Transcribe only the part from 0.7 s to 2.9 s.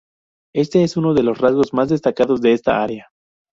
es uno de los rasgos más destacados de esta